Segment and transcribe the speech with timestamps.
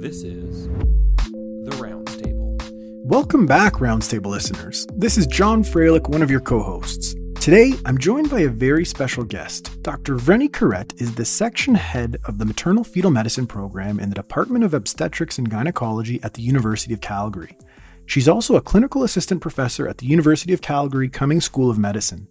[0.00, 2.56] This is The Rounds Table.
[3.04, 4.86] Welcome back, Rounds Table listeners.
[4.94, 7.14] This is John Freilich, one of your co hosts.
[7.38, 9.82] Today, I'm joined by a very special guest.
[9.82, 10.16] Dr.
[10.16, 14.64] Vreni Kuret is the section head of the maternal fetal medicine program in the Department
[14.64, 17.58] of Obstetrics and Gynecology at the University of Calgary.
[18.06, 22.26] She's also a clinical assistant professor at the University of Calgary Cummings School of Medicine.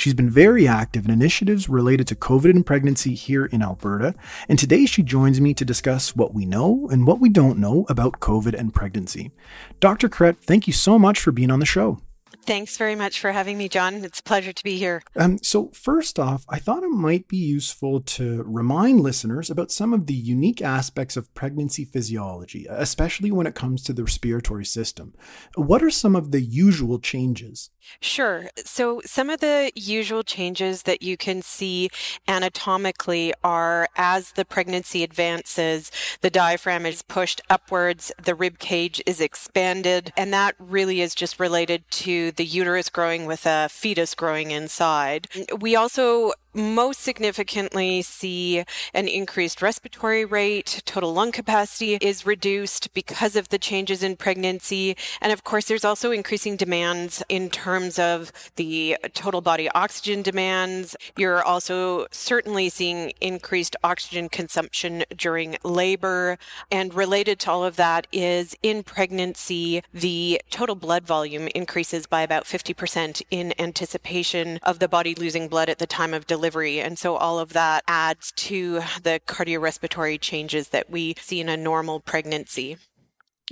[0.00, 4.14] She's been very active in initiatives related to COVID and pregnancy here in Alberta,
[4.48, 7.84] and today she joins me to discuss what we know and what we don't know
[7.86, 9.30] about COVID and pregnancy.
[9.78, 10.08] Dr.
[10.08, 11.98] Kuret, thank you so much for being on the show.
[12.44, 14.04] Thanks very much for having me, John.
[14.04, 15.02] It's a pleasure to be here.
[15.16, 19.92] Um, so, first off, I thought it might be useful to remind listeners about some
[19.92, 25.14] of the unique aspects of pregnancy physiology, especially when it comes to the respiratory system.
[25.54, 27.70] What are some of the usual changes?
[28.00, 28.50] Sure.
[28.64, 31.90] So, some of the usual changes that you can see
[32.28, 39.20] anatomically are as the pregnancy advances, the diaphragm is pushed upwards, the rib cage is
[39.20, 44.50] expanded, and that really is just related to the uterus growing with a fetus growing
[44.50, 45.28] inside.
[45.58, 53.36] We also most significantly see an increased respiratory rate, total lung capacity is reduced because
[53.36, 54.96] of the changes in pregnancy.
[55.20, 60.96] And of course, there's also increasing demands in terms of the total body oxygen demands.
[61.16, 66.38] You're also certainly seeing increased oxygen consumption during labor.
[66.70, 72.22] And related to all of that is in pregnancy, the total blood volume increases by
[72.22, 76.80] about 50% in anticipation of the body losing blood at the time of delivery.
[76.80, 81.56] And so all of that adds to the cardiorespiratory changes that we see in a
[81.56, 82.76] normal pregnancy.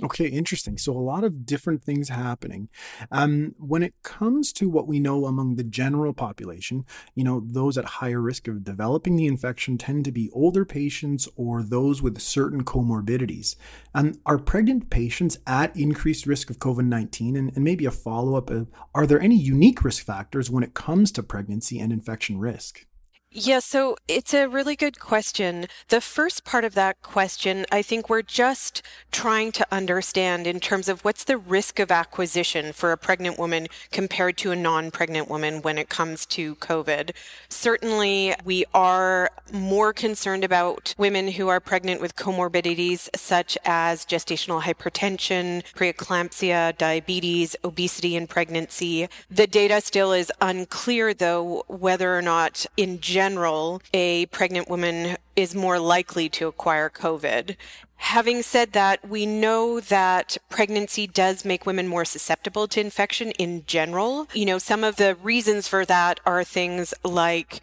[0.01, 0.77] Okay, interesting.
[0.77, 2.69] So a lot of different things happening.
[3.11, 7.77] Um, when it comes to what we know among the general population, you know, those
[7.77, 12.21] at higher risk of developing the infection tend to be older patients or those with
[12.21, 13.57] certain comorbidities.
[13.93, 17.35] Um, are pregnant patients at increased risk of COVID 19?
[17.35, 20.73] And, and, maybe a follow up uh, are there any unique risk factors when it
[20.73, 22.85] comes to pregnancy and infection risk?
[23.31, 25.67] Yeah, so it's a really good question.
[25.89, 28.81] The first part of that question, I think we're just
[29.11, 33.67] trying to understand in terms of what's the risk of acquisition for a pregnant woman
[33.91, 37.11] compared to a non pregnant woman when it comes to COVID.
[37.49, 44.63] Certainly, we are more concerned about women who are pregnant with comorbidities such as gestational
[44.63, 49.07] hypertension, preeclampsia, diabetes, obesity in pregnancy.
[49.29, 55.17] The data still is unclear, though, whether or not in general, general, a pregnant woman
[55.35, 57.57] is more likely to acquire COVID.
[57.97, 63.65] Having said that, we know that pregnancy does make women more susceptible to infection in
[63.65, 64.29] general.
[64.33, 67.59] You know, some of the reasons for that are things like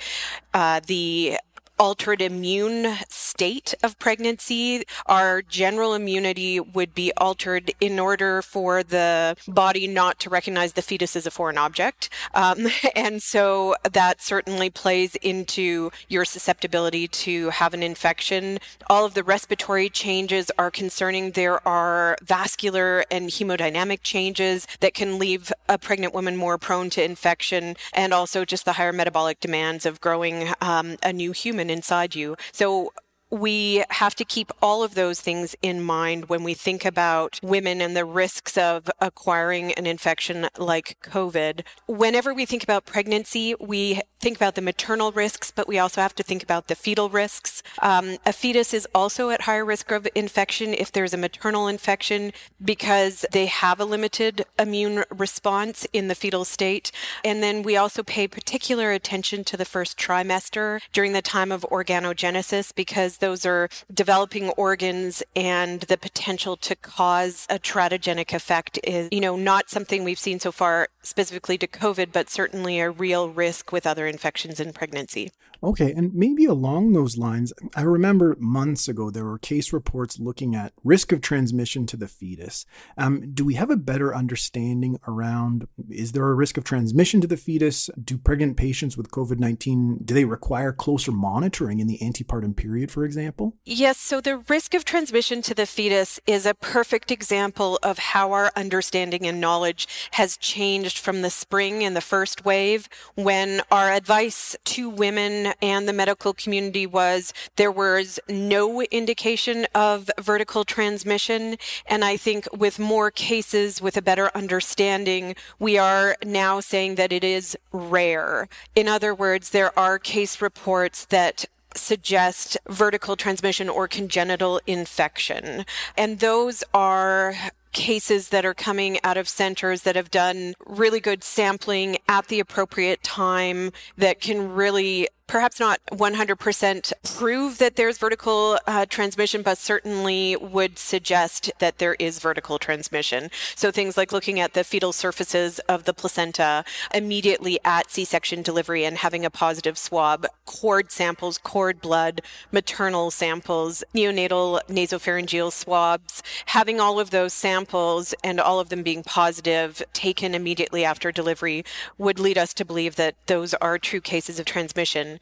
[0.53, 1.39] uh, the
[1.79, 4.85] altered immune state of pregnancy.
[5.07, 10.83] Our general immunity would be altered in order for the body not to recognize the
[10.83, 12.09] fetus as a foreign object.
[12.35, 18.59] Um, and so that certainly plays into your susceptibility to have an infection.
[18.89, 21.33] All of the respiratory changes are concerning.
[21.33, 27.05] There are vascular and hemodynamic changes that can leave a pregnant woman more prone to
[27.05, 32.15] infection, and also just the higher metabolic demands of growing um, a new human inside
[32.15, 32.37] you.
[32.53, 32.93] So
[33.31, 37.81] we have to keep all of those things in mind when we think about women
[37.81, 41.63] and the risks of acquiring an infection like COVID.
[41.89, 46.15] Whenever we think about pregnancy, we think about the maternal risks, but we also have
[46.15, 47.63] to think about the fetal risks.
[47.81, 52.33] Um, a fetus is also at higher risk of infection if there's a maternal infection
[52.63, 56.91] because they have a limited immune response in the fetal state.
[57.25, 61.67] And then we also pay particular attention to the first trimester during the time of
[61.71, 69.09] organogenesis because those are developing organs and the potential to cause a teratogenic effect is,
[69.13, 73.29] you know, not something we've seen so far specifically to COVID, but certainly a real
[73.29, 75.31] risk with other infections in pregnancy.
[75.63, 80.55] Okay, and maybe along those lines, I remember months ago there were case reports looking
[80.55, 82.67] at risk of transmission to the fetus.
[82.97, 87.27] Um, do we have a better understanding around is there a risk of transmission to
[87.27, 87.91] the fetus?
[88.03, 92.91] Do pregnant patients with COVID 19 do they require closer monitoring in the antepartum period,
[92.91, 93.55] for example?
[93.65, 98.33] Yes, so the risk of transmission to the fetus is a perfect example of how
[98.33, 103.93] our understanding and knowledge has changed from the spring and the first wave when our
[103.93, 111.57] advice to women and the medical community was there was no indication of vertical transmission.
[111.87, 117.13] And I think with more cases, with a better understanding, we are now saying that
[117.13, 118.49] it is rare.
[118.75, 125.65] In other words, there are case reports that suggest vertical transmission or congenital infection.
[125.97, 127.35] And those are
[127.73, 132.41] cases that are coming out of centers that have done really good sampling at the
[132.41, 139.59] appropriate time that can really perhaps not 100% prove that there's vertical uh, transmission, but
[139.59, 143.31] certainly would suggest that there is vertical transmission.
[143.55, 146.65] So things like looking at the fetal surfaces of the placenta
[146.95, 153.83] immediately at C-section delivery and having a positive swab, cord samples, cord blood, maternal samples,
[153.95, 160.35] neonatal nasopharyngeal swabs, having all of those samples and all of them being positive taken
[160.35, 161.65] immediately after delivery
[161.99, 165.16] would lead us to believe that those are true cases of transmission.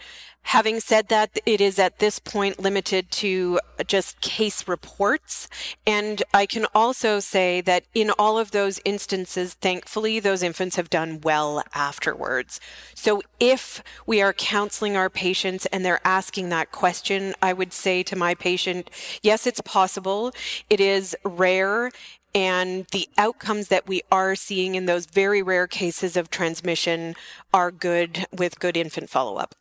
[0.49, 5.49] Having said that, it is at this point limited to just case reports.
[5.87, 10.91] And I can also say that in all of those instances, thankfully, those infants have
[10.91, 12.61] done well afterwards.
[12.95, 18.03] So if we are counseling our patients and they're asking that question, I would say
[18.03, 18.91] to my patient,
[19.23, 20.33] yes, it's possible.
[20.69, 21.91] It is rare
[22.35, 27.15] and the outcomes that we are seeing in those very rare cases of transmission
[27.53, 29.55] are good with good infant follow up.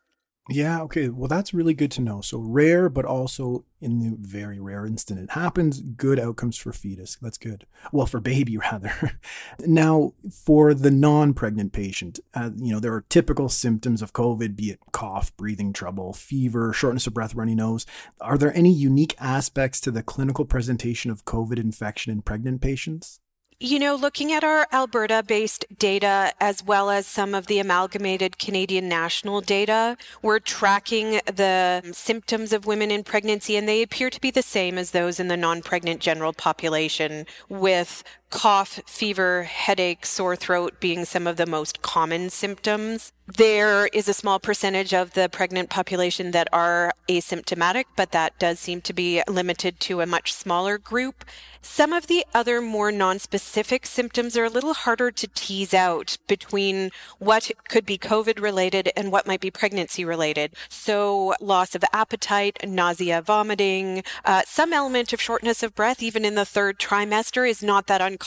[0.50, 1.08] Yeah, okay.
[1.08, 2.20] Well, that's really good to know.
[2.20, 7.18] So rare, but also in the very rare instant it happens, good outcomes for fetus.
[7.22, 7.66] That's good.
[7.94, 9.20] Well, for baby rather.
[9.60, 14.72] now, for the non-pregnant patient, uh, you know, there are typical symptoms of COVID, be
[14.72, 17.86] it cough, breathing trouble, fever, shortness of breath, runny nose.
[18.20, 23.22] Are there any unique aspects to the clinical presentation of COVID infection in pregnant patients?
[23.66, 28.38] You know, looking at our Alberta based data as well as some of the amalgamated
[28.38, 34.10] Canadian national data, we're tracking the um, symptoms of women in pregnancy, and they appear
[34.10, 39.44] to be the same as those in the non pregnant general population, with cough, fever,
[39.44, 43.12] headache, sore throat being some of the most common symptoms.
[43.38, 48.60] There is a small percentage of the pregnant population that are asymptomatic, but that does
[48.60, 51.24] seem to be limited to a much smaller group.
[51.62, 56.92] Some of the other more non-specific symptoms are a little harder to tease out between
[57.20, 60.52] what could be COVID related and what might be pregnancy related.
[60.68, 66.36] So loss of appetite, nausea, vomiting, uh, some element of shortness of breath, even in
[66.36, 68.23] the third trimester is not that uncommon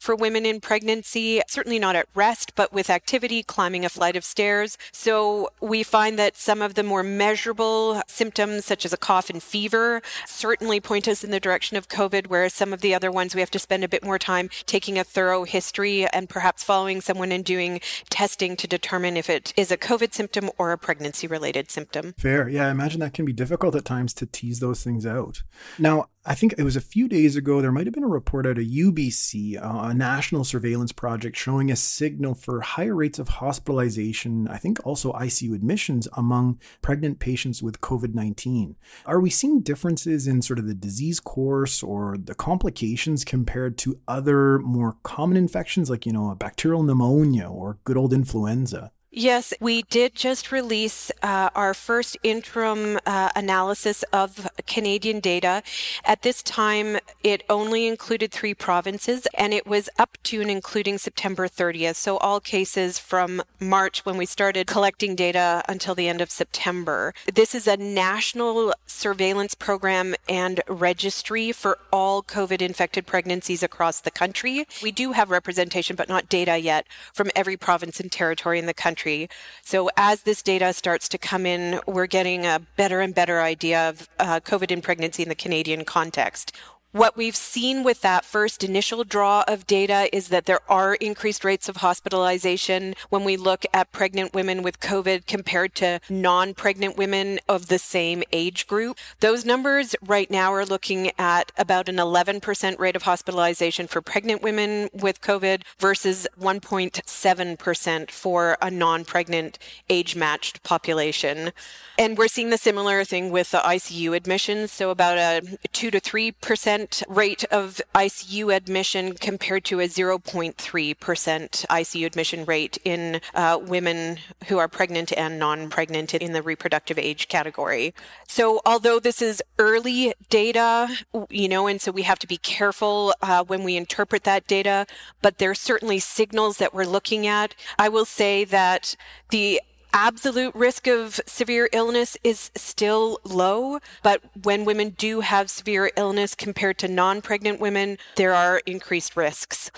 [0.00, 4.24] for women in pregnancy, certainly not at rest, but with activity, climbing a flight of
[4.24, 4.76] stairs.
[4.92, 9.42] So we find that some of the more measurable symptoms, such as a cough and
[9.42, 13.34] fever, certainly point us in the direction of COVID, whereas some of the other ones,
[13.34, 17.00] we have to spend a bit more time taking a thorough history and perhaps following
[17.00, 17.80] someone and doing
[18.10, 22.14] testing to determine if it is a COVID symptom or a pregnancy related symptom.
[22.18, 22.48] Fair.
[22.48, 25.42] Yeah, I imagine that can be difficult at times to tease those things out.
[25.78, 28.46] Now, I think it was a few days ago, there might have been a report
[28.46, 33.28] out of UBC, uh, a national surveillance project showing a signal for higher rates of
[33.28, 38.76] hospitalization, I think also ICU admissions among pregnant patients with COVID 19.
[39.06, 43.98] Are we seeing differences in sort of the disease course or the complications compared to
[44.06, 48.92] other more common infections like, you know, a bacterial pneumonia or good old influenza?
[49.12, 55.64] Yes, we did just release uh, our first interim uh, analysis of Canadian data.
[56.04, 60.96] At this time, it only included three provinces and it was up to and including
[60.96, 61.96] September 30th.
[61.96, 67.12] So all cases from March when we started collecting data until the end of September.
[67.34, 74.12] This is a national surveillance program and registry for all COVID infected pregnancies across the
[74.12, 74.66] country.
[74.80, 78.74] We do have representation, but not data yet from every province and territory in the
[78.74, 79.28] country country.
[79.62, 83.88] So as this data starts to come in, we're getting a better and better idea
[83.88, 86.52] of uh, COVID in pregnancy in the Canadian context.
[86.92, 91.44] What we've seen with that first initial draw of data is that there are increased
[91.44, 96.96] rates of hospitalization when we look at pregnant women with COVID compared to non pregnant
[96.96, 98.98] women of the same age group.
[99.20, 104.42] Those numbers right now are looking at about an 11% rate of hospitalization for pregnant
[104.42, 111.52] women with COVID versus 1.7% for a non pregnant age matched population.
[111.96, 114.72] And we're seeing the similar thing with the ICU admissions.
[114.72, 122.06] So about a 2 to 3% rate of ICU admission compared to a 0.3% ICU
[122.06, 127.28] admission rate in uh, women who are pregnant and non pregnant in the reproductive age
[127.28, 127.94] category.
[128.26, 130.88] So, although this is early data,
[131.28, 134.86] you know, and so we have to be careful uh, when we interpret that data,
[135.22, 137.54] but there are certainly signals that we're looking at.
[137.78, 138.96] I will say that
[139.30, 139.60] the
[139.92, 146.34] absolute risk of severe illness is still low, but when women do have severe illness
[146.34, 149.70] compared to non pregnant women, there are increased risks.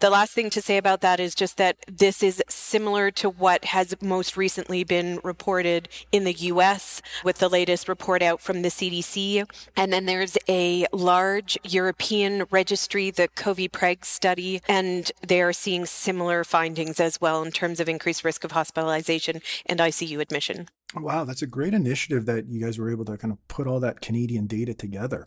[0.00, 3.66] The last thing to say about that is just that this is similar to what
[3.66, 8.68] has most recently been reported in the US with the latest report out from the
[8.68, 9.44] CDC.
[9.76, 16.44] And then there's a large European registry, the COVI-PREG study, and they are seeing similar
[16.44, 20.68] findings as well in terms of increased risk of hospitalization and ICU admission.
[20.96, 23.78] Wow, that's a great initiative that you guys were able to kind of put all
[23.78, 25.24] that Canadian data together.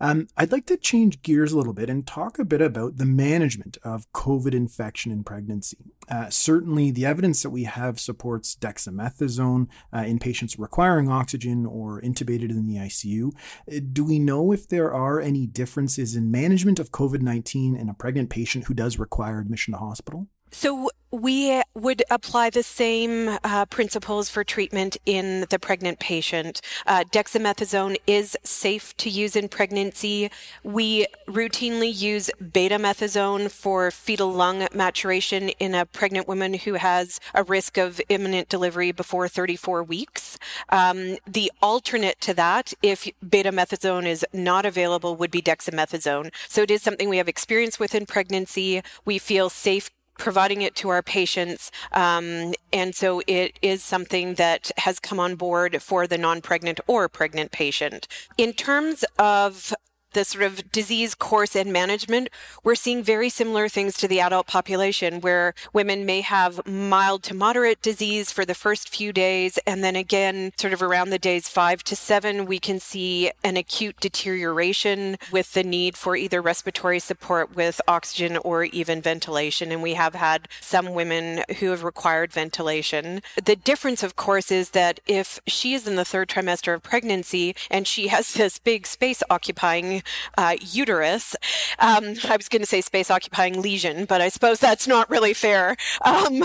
[0.00, 3.06] Um, I'd like to change gears a little bit and talk a bit about the
[3.06, 5.78] management of COVID infection in pregnancy.
[6.10, 12.02] Uh, certainly, the evidence that we have supports dexamethasone uh, in patients requiring oxygen or
[12.02, 13.32] intubated in the ICU.
[13.70, 17.88] Uh, do we know if there are any differences in management of COVID 19 in
[17.88, 20.26] a pregnant patient who does require admission to hospital?
[20.50, 26.60] So we would apply the same uh, principles for treatment in the pregnant patient.
[26.86, 30.30] Uh, dexamethasone is safe to use in pregnancy.
[30.62, 37.42] We routinely use betamethasone for fetal lung maturation in a pregnant woman who has a
[37.42, 40.38] risk of imminent delivery before 34 weeks.
[40.68, 46.32] Um, the alternate to that, if betamethasone is not available, would be dexamethasone.
[46.48, 48.82] So it is something we have experience with in pregnancy.
[49.04, 51.70] We feel safe providing it to our patients.
[51.92, 56.80] Um, and so it is something that has come on board for the non pregnant
[56.86, 58.06] or pregnant patient.
[58.36, 59.72] In terms of
[60.18, 62.28] the sort of disease course and management,
[62.64, 67.34] we're seeing very similar things to the adult population where women may have mild to
[67.34, 69.60] moderate disease for the first few days.
[69.64, 73.56] And then again, sort of around the days five to seven, we can see an
[73.56, 79.70] acute deterioration with the need for either respiratory support with oxygen or even ventilation.
[79.70, 83.22] And we have had some women who have required ventilation.
[83.40, 87.54] The difference, of course, is that if she is in the third trimester of pregnancy
[87.70, 90.02] and she has this big space occupying
[90.36, 91.36] uh, uterus.
[91.78, 95.34] Um, I was going to say space occupying lesion, but I suppose that's not really
[95.34, 95.76] fair.
[96.04, 96.44] Um,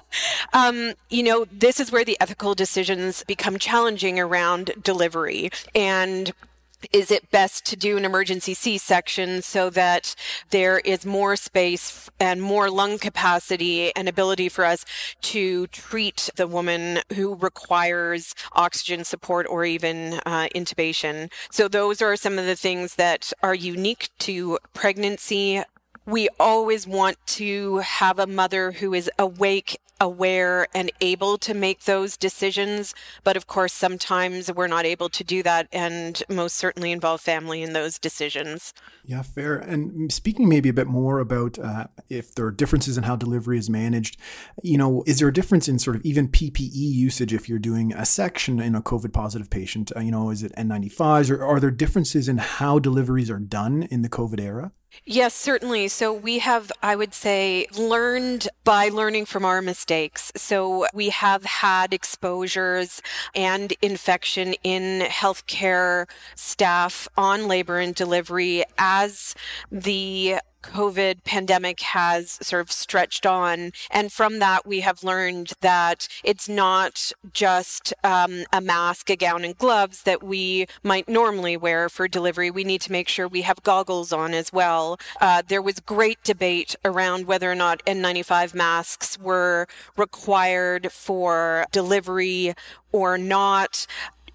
[0.52, 5.50] um, you know, this is where the ethical decisions become challenging around delivery.
[5.74, 6.32] And
[6.92, 10.14] is it best to do an emergency C-section so that
[10.50, 14.84] there is more space and more lung capacity and ability for us
[15.22, 21.30] to treat the woman who requires oxygen support or even uh, intubation?
[21.50, 25.62] So those are some of the things that are unique to pregnancy
[26.06, 31.84] we always want to have a mother who is awake, aware, and able to make
[31.84, 32.92] those decisions.
[33.22, 37.62] But of course, sometimes we're not able to do that, and most certainly involve family
[37.62, 38.74] in those decisions.
[39.04, 39.56] Yeah, fair.
[39.56, 43.58] And speaking maybe a bit more about uh, if there are differences in how delivery
[43.58, 44.16] is managed,
[44.62, 47.92] you know, is there a difference in sort of even PPE usage if you're doing
[47.92, 49.92] a section in a COVID positive patient?
[49.94, 53.84] Uh, you know, is it N95s or are there differences in how deliveries are done
[53.84, 54.72] in the COVID era?
[55.04, 55.88] Yes, certainly.
[55.88, 60.30] So we have, I would say, learned by learning from our mistakes.
[60.36, 63.02] So we have had exposures
[63.34, 69.34] and infection in healthcare staff on labor and delivery as
[69.70, 73.72] the COVID pandemic has sort of stretched on.
[73.90, 79.44] And from that, we have learned that it's not just um, a mask, a gown,
[79.44, 82.50] and gloves that we might normally wear for delivery.
[82.50, 84.98] We need to make sure we have goggles on as well.
[85.20, 89.66] Uh, there was great debate around whether or not N95 masks were
[89.96, 92.54] required for delivery
[92.92, 93.86] or not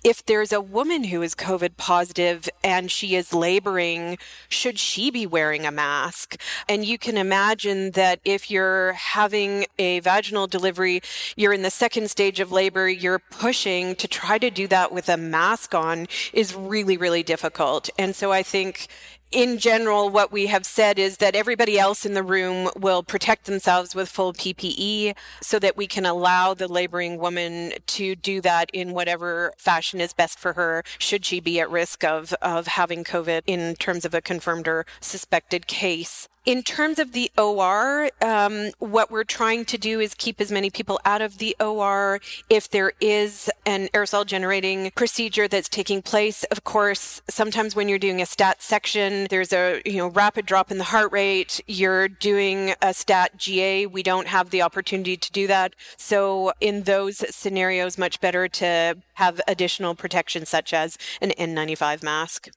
[0.08, 5.28] if there's a woman who is COVID positive and she is laboring, should she be
[5.28, 6.40] wearing a mask?
[6.70, 11.02] And you can imagine that if you're having a vaginal delivery,
[11.36, 15.10] you're in the second stage of labor, you're pushing to try to do that with
[15.10, 17.90] a mask on is really, really difficult.
[18.00, 18.88] And so I think
[19.32, 23.46] in general, what we have said is that everybody else in the room will protect
[23.46, 28.70] themselves with full PPE so that we can allow the laboring woman to do that
[28.72, 33.04] in whatever fashion is best for her, should she be at risk of, of having
[33.04, 36.30] COVID in terms of a confirmed or suspected case.
[36.48, 40.70] In terms of the OR, um, what we're trying to do is keep as many
[40.70, 42.22] people out of the OR.
[42.50, 48.00] If there is an aerosol generating procedure that's taking place, of course, sometimes when you're
[48.00, 51.60] doing a stat section, there's a you know rapid drop in the heart rate.
[51.68, 53.86] You're doing a stat GA.
[53.86, 55.74] We don't have the opportunity to do that.
[55.98, 62.48] So in those scenarios, much better to have additional protection such as an N95 mask.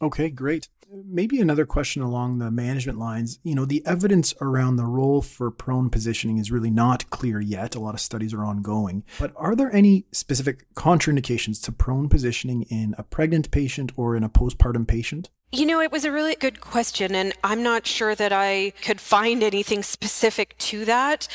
[0.00, 0.68] Okay, great.
[0.92, 3.38] Maybe another question along the management lines.
[3.44, 7.76] You know, the evidence around the role for prone positioning is really not clear yet.
[7.76, 9.04] A lot of studies are ongoing.
[9.20, 14.24] But are there any specific contraindications to prone positioning in a pregnant patient or in
[14.24, 15.30] a postpartum patient?
[15.52, 19.00] You know, it was a really good question, and I'm not sure that I could
[19.00, 21.26] find anything specific to that.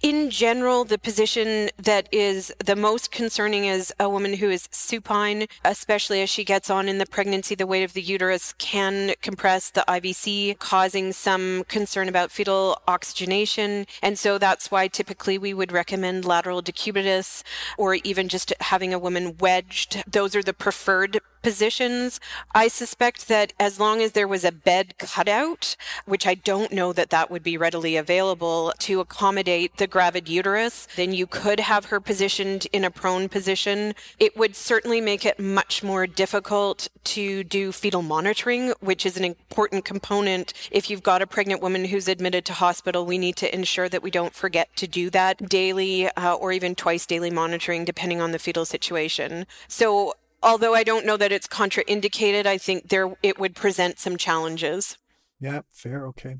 [0.00, 5.48] In general, the position that is the most concerning is a woman who is supine,
[5.64, 7.56] especially as she gets on in the pregnancy.
[7.56, 13.86] The weight of the uterus can compress the IVC, causing some concern about fetal oxygenation.
[14.00, 17.42] And so that's why typically we would recommend lateral decubitus
[17.76, 20.04] or even just having a woman wedged.
[20.08, 22.18] Those are the preferred positions.
[22.54, 26.92] I suspect that as long as there was a bed cutout, which I don't know
[26.94, 31.84] that that would be readily available to accommodate the gravid uterus, then you could have
[31.86, 33.94] her positioned in a prone position.
[34.18, 39.24] It would certainly make it much more difficult to do fetal monitoring, which is an
[39.24, 40.54] important component.
[40.70, 44.02] If you've got a pregnant woman who's admitted to hospital, we need to ensure that
[44.02, 48.32] we don't forget to do that daily uh, or even twice daily monitoring, depending on
[48.32, 49.46] the fetal situation.
[49.68, 54.16] So although I don't know that it's contraindicated, I think there it would present some
[54.16, 54.96] challenges.
[55.44, 56.06] Yeah, fair.
[56.06, 56.38] Okay.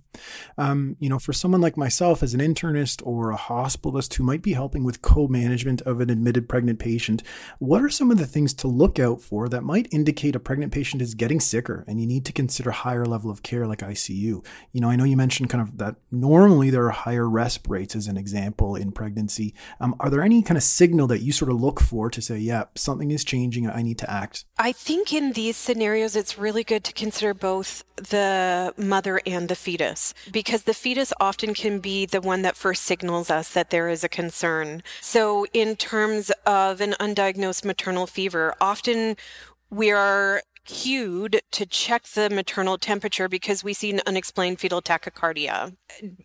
[0.57, 4.41] Um, you know, for someone like myself as an internist or a hospitalist who might
[4.41, 7.23] be helping with co management of an admitted pregnant patient,
[7.59, 10.73] what are some of the things to look out for that might indicate a pregnant
[10.73, 14.43] patient is getting sicker and you need to consider higher level of care like ICU?
[14.73, 17.95] You know, I know you mentioned kind of that normally there are higher resp rates
[17.95, 19.53] as an example in pregnancy.
[19.81, 22.39] Um, are there any kind of signal that you sort of look for to say,
[22.39, 24.47] yeah, something is changing, I need to act?
[24.57, 29.57] I think in these scenarios, it's really good to consider both the mother and the
[29.57, 33.89] fetus because the fetus often can be the one that first signals us that there
[33.89, 34.85] is a concern.
[35.01, 39.17] So, in terms of an undiagnosed maternal fever, often
[39.69, 45.77] we are cued to check the maternal temperature because we see an unexplained fetal tachycardia.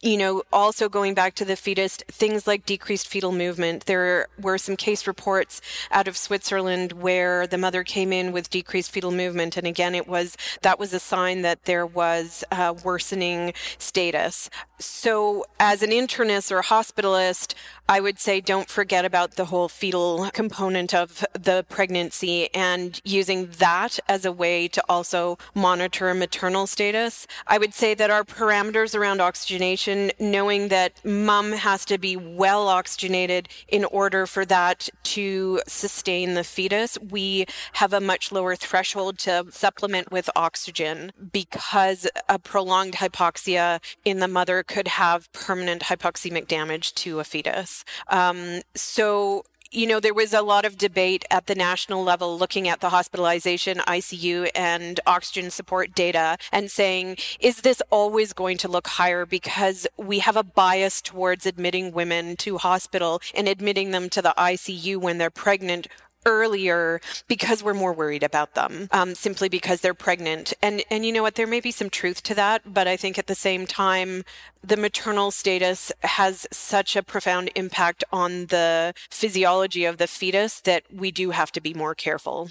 [0.01, 3.85] You know, also going back to the fetus, things like decreased fetal movement.
[3.85, 8.91] There were some case reports out of Switzerland where the mother came in with decreased
[8.91, 9.57] fetal movement.
[9.57, 14.49] And again, it was, that was a sign that there was a worsening status.
[14.79, 17.53] So as an internist or a hospitalist,
[17.89, 23.47] I would say don't forget about the whole fetal component of the pregnancy and using
[23.57, 27.27] that as a way to also monitor maternal status.
[27.47, 32.67] I would say that our parameters around oxygenation, knowing that mom has to be well
[32.69, 39.17] oxygenated in order for that to sustain the fetus, we have a much lower threshold
[39.19, 46.47] to supplement with oxygen because a prolonged hypoxia in the mother could have permanent hypoxemic
[46.47, 47.83] damage to a fetus.
[48.07, 52.67] Um, so you know, there was a lot of debate at the national level looking
[52.67, 58.67] at the hospitalization, ICU, and oxygen support data and saying, is this always going to
[58.67, 64.09] look higher because we have a bias towards admitting women to hospital and admitting them
[64.09, 65.87] to the ICU when they're pregnant
[66.25, 70.53] earlier because we're more worried about them um, simply because they're pregnant.
[70.61, 71.35] And and you know what?
[71.35, 74.23] There may be some truth to that but i think at the same time
[74.63, 80.83] the maternal status has such a profound impact on the physiology of the fetus that
[80.93, 82.49] we do have to be more careful.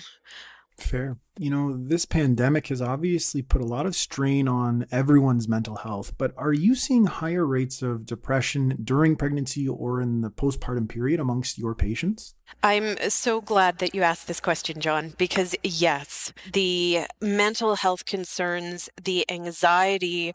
[0.78, 5.76] Fair you know, this pandemic has obviously put a lot of strain on everyone's mental
[5.76, 10.88] health, but are you seeing higher rates of depression during pregnancy or in the postpartum
[10.88, 12.34] period amongst your patients?
[12.62, 18.88] I'm so glad that you asked this question, John, because yes, the mental health concerns,
[19.02, 20.32] the anxiety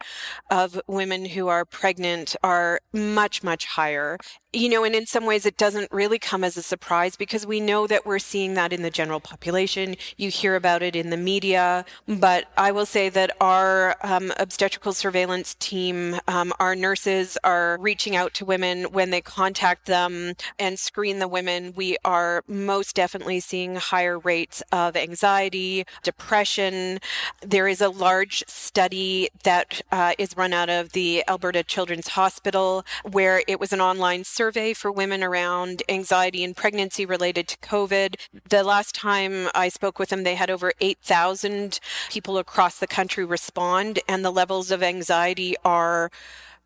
[0.50, 4.18] of women who are pregnant are much, much higher.
[4.54, 7.60] You know, and in some ways it doesn't really come as a surprise because we
[7.60, 9.96] know that we're seeing that in the general population.
[10.16, 14.93] You hear about it in the media, but I will say that our um, obstetrical
[14.93, 20.79] surveillance team, um, our nurses are reaching out to women when they contact them and
[20.79, 21.73] screen the women.
[21.75, 26.99] We are most definitely seeing higher rates of anxiety, depression.
[27.41, 32.86] There is a large study that uh, is run out of the Alberta Children's Hospital
[33.10, 38.15] where it was an online survey for women around anxiety and pregnancy related to COVID.
[38.49, 43.26] The last time I spoke with them, they had over 8,000 people across the country
[43.26, 46.12] respond, and the levels of anxiety are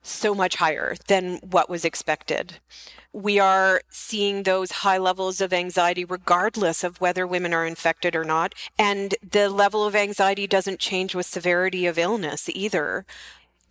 [0.01, 2.59] so much higher than what was expected.
[3.13, 8.23] We are seeing those high levels of anxiety regardless of whether women are infected or
[8.23, 8.53] not.
[8.77, 13.05] And the level of anxiety doesn't change with severity of illness either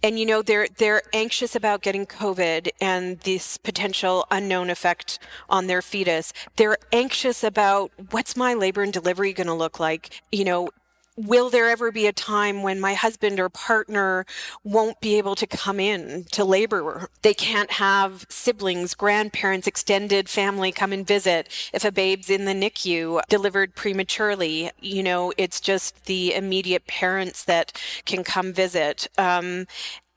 [0.03, 5.67] and you know they're they're anxious about getting covid and this potential unknown effect on
[5.67, 6.33] their fetus.
[6.57, 10.23] They're anxious about what's my labor and delivery going to look like?
[10.31, 10.69] You know
[11.17, 14.25] will there ever be a time when my husband or partner
[14.65, 17.09] won't be able to come in to labor?
[17.23, 21.49] They can't have siblings, grandparents, extended family come and visit.
[21.73, 27.45] If a babe's in the NICU delivered prematurely, you know, it's just the immediate parents
[27.45, 29.09] that can come visit.
[29.19, 29.67] Um,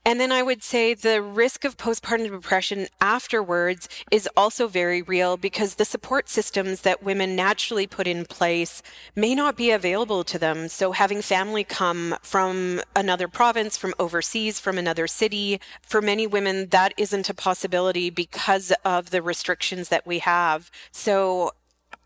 [0.09, 5.37] and then I would say the risk of postpartum depression afterwards is also very real
[5.37, 8.81] because the support systems that women naturally put in place
[9.15, 10.67] may not be available to them.
[10.67, 16.69] So having family come from another province, from overseas, from another city, for many women,
[16.69, 20.71] that isn't a possibility because of the restrictions that we have.
[20.91, 21.51] So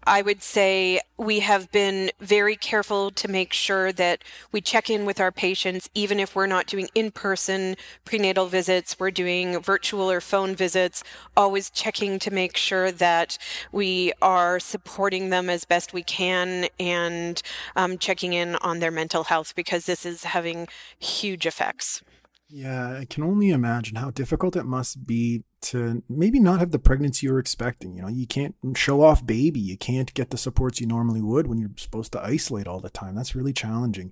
[0.06, 5.06] I would say we have been very careful to make sure that we check in
[5.06, 10.12] with our patients, even if we're not doing in person prenatal visits, we're doing virtual
[10.12, 11.04] or phone visits,
[11.38, 13.38] always checking to make sure that
[13.72, 17.42] we are supporting them as best we can and
[17.76, 20.68] um, checking in on their mental health because this is having
[21.00, 22.02] huge effects.
[22.50, 26.80] Yeah, I can only imagine how difficult it must be to maybe not have the
[26.80, 27.96] pregnancy you're expecting.
[27.96, 29.60] You know, you can't show off baby.
[29.60, 32.90] You can't get the supports you normally would when you're supposed to isolate all the
[32.90, 33.16] time.
[33.16, 34.12] That's really challenging.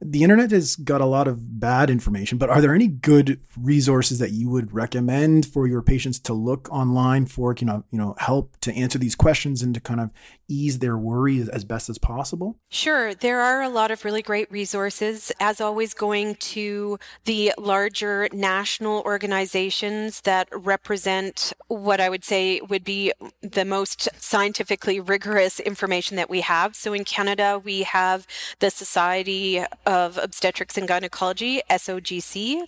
[0.00, 4.18] The internet has got a lot of bad information, but are there any good resources
[4.18, 8.14] that you would recommend for your patients to look online for, you know, you know,
[8.18, 10.12] help to answer these questions and to kind of
[10.48, 12.58] ease their worries as best as possible?
[12.70, 13.14] Sure.
[13.14, 15.32] There are a lot of really great resources.
[15.40, 22.60] As always, going to the larger national organizations that represent present what I would say
[22.68, 26.74] would be the most scientifically rigorous information that we have.
[26.74, 28.26] So in Canada, we have
[28.58, 32.62] the Society of Obstetrics and Gynecology, SOGC.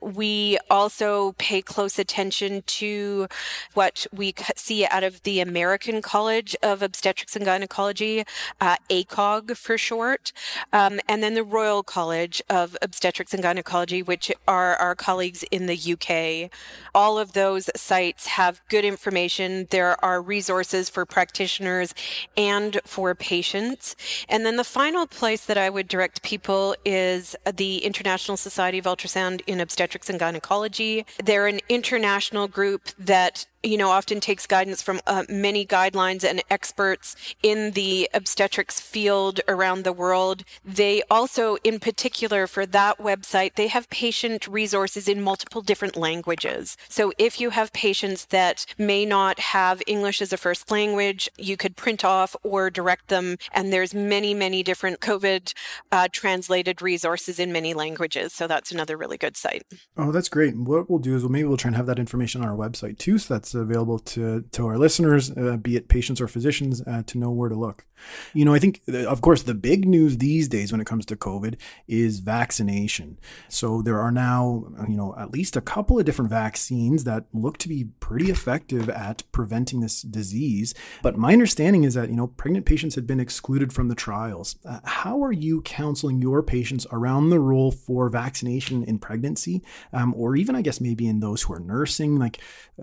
[0.00, 3.28] We also pay close attention to
[3.74, 8.24] what we see out of the American College of Obstetrics and Gynecology,
[8.58, 10.32] uh, ACOG for short,
[10.72, 15.66] um, and then the Royal College of Obstetrics and Gynecology, which are our colleagues in
[15.66, 16.50] the UK.
[16.94, 19.66] All of those sites have good information.
[19.70, 21.94] There are resources for practitioners
[22.36, 23.96] and for patients.
[24.28, 28.84] And then the final place that I would direct people is the International Society of
[28.84, 31.06] Ultrasound in Obstetrics and Gynecology.
[31.22, 36.40] They're an international group that you know, often takes guidance from uh, many guidelines and
[36.48, 40.44] experts in the obstetrics field around the world.
[40.64, 46.76] They also, in particular for that website, they have patient resources in multiple different languages.
[46.88, 51.56] So if you have patients that may not have English as a first language, you
[51.56, 53.36] could print off or direct them.
[53.50, 55.52] And there's many, many different COVID
[55.90, 58.32] uh, translated resources in many languages.
[58.32, 59.64] So that's another really good site.
[59.96, 60.56] Oh, that's great.
[60.56, 62.98] What we'll do is we'll, maybe we'll try and have that information on our website
[62.98, 63.18] too.
[63.18, 67.18] So that's available to, to our listeners, uh, be it patients or physicians, uh, to
[67.18, 67.86] know where to look.
[68.34, 71.06] You know, I think, uh, of course, the big news these days when it comes
[71.06, 71.56] to COVID
[71.88, 73.18] is vaccination.
[73.48, 77.56] So there are now, you know, at least a couple of different vaccines that look
[77.58, 80.74] to be pretty effective at preventing this disease.
[81.02, 84.56] But my understanding is that, you know, pregnant patients had been excluded from the trials.
[84.64, 90.12] Uh, how are you counseling your patients around the role for vaccination in pregnancy, um,
[90.16, 92.18] or even, I guess, maybe in those who are nursing?
[92.18, 92.40] Like,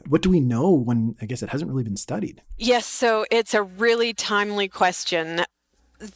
[0.08, 2.42] what do we know when, I guess, it hasn't really been studied?
[2.58, 5.44] Yes, so it's a really timely question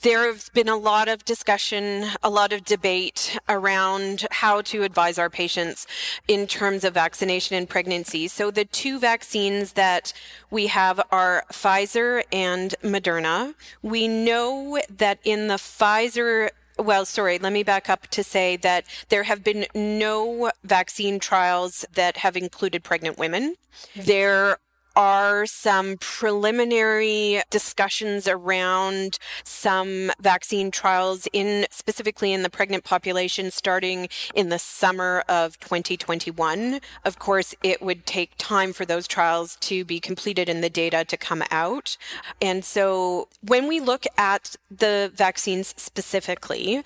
[0.02, 5.18] there has been a lot of discussion, a lot of debate around how to advise
[5.18, 5.88] our patients
[6.28, 8.28] in terms of vaccination and pregnancy.
[8.28, 10.12] So the two vaccines that
[10.52, 13.54] we have are Pfizer and Moderna.
[13.82, 18.86] We know that in the Pfizer well, sorry, let me back up to say that
[19.10, 23.56] there have been no vaccine trials that have included pregnant women.
[23.96, 24.58] There
[24.98, 34.10] are some preliminary discussions around some vaccine trials in specifically in the pregnant population starting
[34.34, 36.82] in the summer of 2021.
[37.06, 41.06] Of course, it would take time for those trials to be completed and the data
[41.06, 41.96] to come out.
[42.42, 46.84] And so when we look at the vaccines specifically,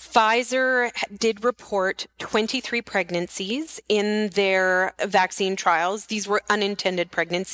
[0.00, 6.06] Pfizer did report 23 pregnancies in their vaccine trials.
[6.06, 7.49] These were unintended pregnancies.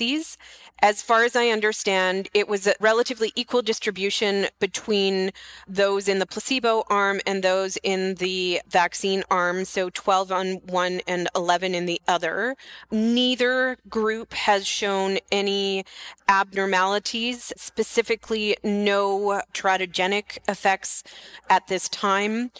[0.82, 5.30] As far as I understand, it was a relatively equal distribution between
[5.66, 11.00] those in the placebo arm and those in the vaccine arm, so 12 on one
[11.06, 12.56] and 11 in the other.
[12.90, 15.84] Neither group has shown any
[16.28, 21.02] abnormalities, specifically no teratogenic effects
[21.48, 22.50] at this time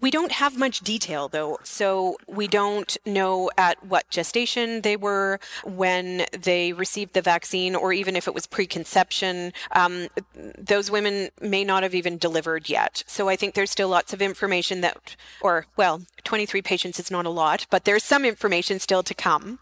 [0.00, 1.58] We don't have much detail though.
[1.62, 7.92] So we don't know at what gestation they were when they received the vaccine, or
[7.92, 9.52] even if it was preconception.
[9.72, 13.02] Um, those women may not have even delivered yet.
[13.06, 17.26] So I think there's still lots of information that, or well, 23 patients is not
[17.26, 19.58] a lot, but there's some information still to come.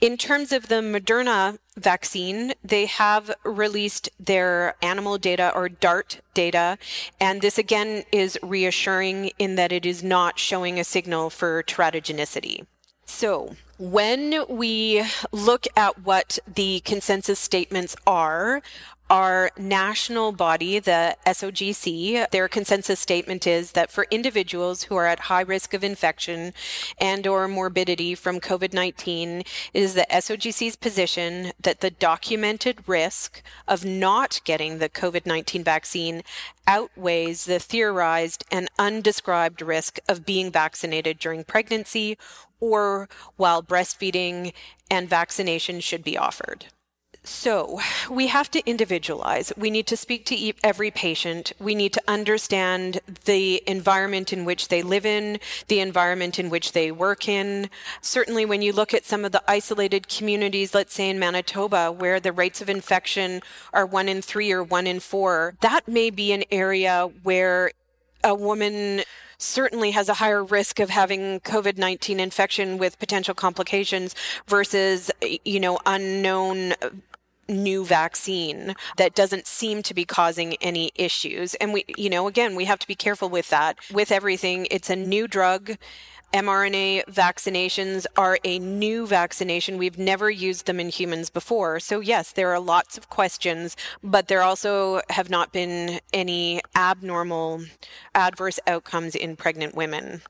[0.00, 6.78] In terms of the Moderna vaccine, they have released their animal data or DART data.
[7.20, 12.66] And this again is reassuring in that it is not showing a signal for teratogenicity.
[13.06, 18.60] So, when we look at what the consensus statements are,
[19.10, 25.20] our national body, the SOGC, their consensus statement is that for individuals who are at
[25.20, 26.52] high risk of infection
[26.98, 33.84] and or morbidity from COVID-19, it is the SOGC's position that the documented risk of
[33.84, 36.22] not getting the COVID-19 vaccine
[36.66, 42.18] outweighs the theorized and undescribed risk of being vaccinated during pregnancy
[42.60, 44.52] or while breastfeeding
[44.90, 46.66] and vaccination should be offered.
[47.28, 47.78] So,
[48.10, 49.52] we have to individualize.
[49.56, 51.52] We need to speak to every patient.
[51.60, 55.38] We need to understand the environment in which they live in,
[55.68, 57.68] the environment in which they work in.
[58.00, 62.18] Certainly, when you look at some of the isolated communities, let's say in Manitoba, where
[62.18, 63.42] the rates of infection
[63.74, 67.72] are one in three or one in four, that may be an area where
[68.24, 69.02] a woman
[69.38, 74.14] certainly has a higher risk of having COVID 19 infection with potential complications
[74.46, 75.10] versus,
[75.44, 76.74] you know, unknown
[77.48, 81.54] new vaccine that doesn't seem to be causing any issues.
[81.56, 83.78] And we, you know, again, we have to be careful with that.
[83.92, 85.76] With everything, it's a new drug.
[86.32, 89.78] mRNA vaccinations are a new vaccination.
[89.78, 91.80] We've never used them in humans before.
[91.80, 97.62] So, yes, there are lots of questions, but there also have not been any abnormal
[98.14, 100.20] adverse outcomes in pregnant women.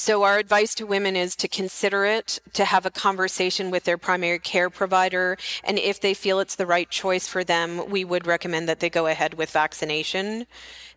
[0.00, 3.98] So, our advice to women is to consider it, to have a conversation with their
[3.98, 8.24] primary care provider, and if they feel it's the right choice for them, we would
[8.24, 10.46] recommend that they go ahead with vaccination.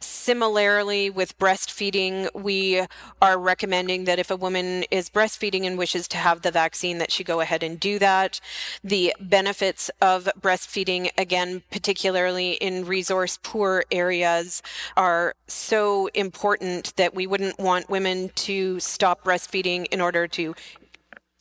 [0.03, 2.85] Similarly, with breastfeeding, we
[3.21, 7.11] are recommending that if a woman is breastfeeding and wishes to have the vaccine, that
[7.11, 8.39] she go ahead and do that.
[8.83, 14.63] The benefits of breastfeeding, again, particularly in resource poor areas,
[14.97, 20.55] are so important that we wouldn't want women to stop breastfeeding in order to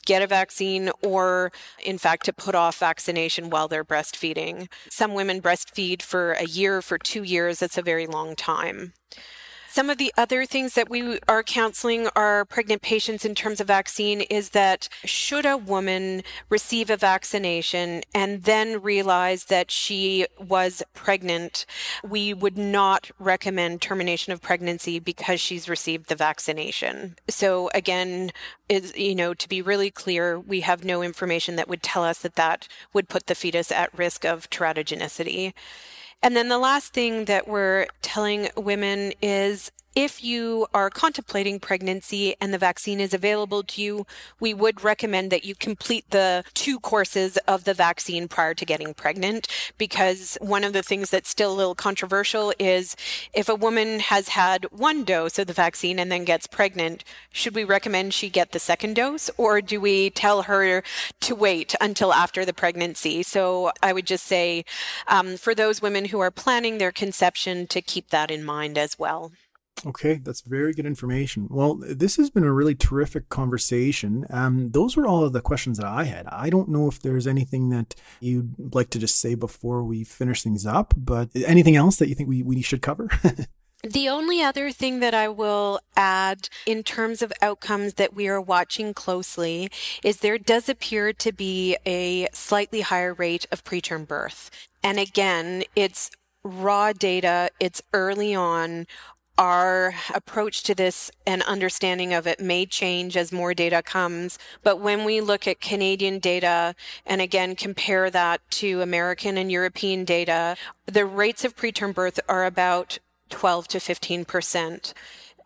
[0.06, 1.52] get a vaccine or,
[1.84, 4.68] in fact, to put off vaccination while they're breastfeeding.
[4.90, 7.58] Some women breastfeed for a year, for two years.
[7.58, 8.92] That's a very long time.
[9.72, 13.68] Some of the other things that we are counseling our pregnant patients in terms of
[13.68, 20.82] vaccine is that should a woman receive a vaccination and then realize that she was
[20.92, 21.66] pregnant,
[22.02, 27.14] we would not recommend termination of pregnancy because she's received the vaccination.
[27.28, 28.32] So again,
[28.68, 32.18] is you know to be really clear, we have no information that would tell us
[32.18, 35.52] that that would put the fetus at risk of teratogenicity.
[36.22, 42.36] And then the last thing that we're telling women is if you are contemplating pregnancy
[42.40, 44.06] and the vaccine is available to you,
[44.38, 48.94] we would recommend that you complete the two courses of the vaccine prior to getting
[48.94, 49.48] pregnant.
[49.78, 52.94] Because one of the things that's still a little controversial is
[53.32, 57.54] if a woman has had one dose of the vaccine and then gets pregnant, should
[57.54, 60.84] we recommend she get the second dose or do we tell her
[61.20, 63.24] to wait until after the pregnancy?
[63.24, 64.64] So I would just say
[65.08, 68.98] um, for those women who are planning their conception to keep that in mind as
[68.98, 69.32] well.
[69.86, 71.46] Okay, that's very good information.
[71.50, 74.26] Well, this has been a really terrific conversation.
[74.30, 76.26] Um, those were all of the questions that I had.
[76.26, 80.42] I don't know if there's anything that you'd like to just say before we finish
[80.42, 83.08] things up, but anything else that you think we, we should cover?
[83.82, 88.40] The only other thing that I will add in terms of outcomes that we are
[88.40, 89.70] watching closely
[90.04, 94.50] is there does appear to be a slightly higher rate of preterm birth.
[94.82, 96.10] And again, it's
[96.44, 98.86] raw data, it's early on
[99.40, 104.38] our approach to this and understanding of it may change as more data comes.
[104.62, 106.74] But when we look at Canadian data
[107.06, 112.44] and again compare that to American and European data, the rates of preterm birth are
[112.44, 112.98] about
[113.30, 114.92] 12 to 15 percent.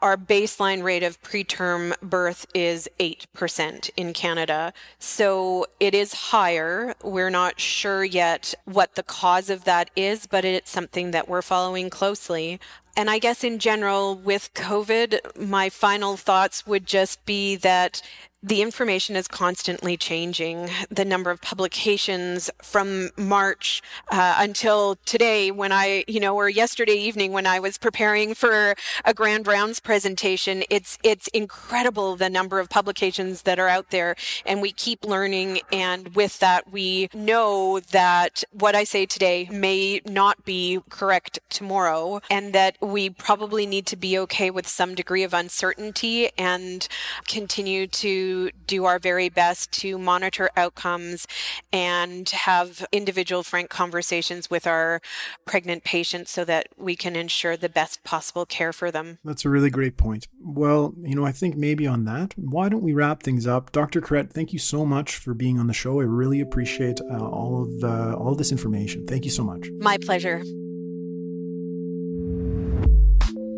[0.05, 4.75] Our baseline rate of preterm birth is 8% in Canada.
[4.99, 6.95] So it is higher.
[7.03, 11.41] We're not sure yet what the cause of that is, but it's something that we're
[11.41, 12.61] following closely.
[12.95, 18.03] And I guess in general, with COVID, my final thoughts would just be that
[18.45, 20.69] the information is constantly changing.
[20.91, 23.81] The number of publications from March
[24.11, 28.75] uh, until today, when I, you know, or yesterday evening when I was preparing for
[29.03, 34.15] a Grand Rounds presentation, it's it's incredible the number of publications that are out there,
[34.45, 35.61] and we keep learning.
[35.73, 42.21] And with that, we know that what I say today may not be correct tomorrow,
[42.29, 46.87] and that we probably need to be okay with some degree of uncertainty and
[47.27, 48.34] continue to
[48.67, 51.27] do our very best to monitor outcomes
[51.73, 55.01] and have individual frank conversations with our
[55.45, 59.19] pregnant patients so that we can ensure the best possible care for them.
[59.25, 60.27] That's a really great point.
[60.41, 63.73] Well, you know, I think maybe on that, why don't we wrap things up?
[63.73, 64.01] Dr.
[64.01, 66.01] Kuret, thank you so much for being on the show.
[66.01, 69.07] I really appreciate uh, all of the all of this information.
[69.07, 69.69] Thank you so much.
[69.79, 70.43] My pleasure.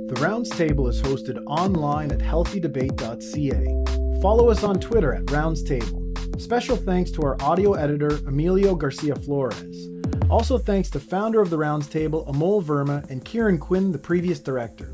[0.06, 4.05] The Rounds Table is hosted online at healthydebate.ca.
[4.22, 6.02] Follow us on Twitter at Rounds Table.
[6.38, 9.88] Special thanks to our audio editor, Emilio Garcia Flores.
[10.30, 14.40] Also, thanks to founder of the Rounds Table, Amol Verma, and Kieran Quinn, the previous
[14.40, 14.90] director.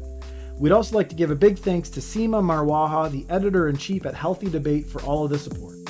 [0.59, 4.07] We'd also like to give a big thanks to Seema Marwaha, the editor in chief
[4.07, 5.82] at Healthy Debate, for all of the support.